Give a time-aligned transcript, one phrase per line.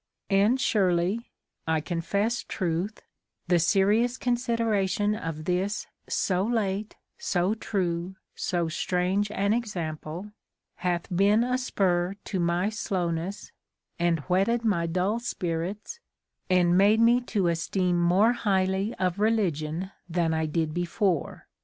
[0.31, 1.29] And surely
[1.67, 3.03] (I confesse truth)
[3.47, 10.31] the serious consideration of this so late, so true, so strange an example
[10.77, 13.51] hath bin a spur to my slownes,
[13.99, 15.99] and whetted my dull spirits,
[16.49, 21.45] and made me to esteeme more highly of religion than I did before.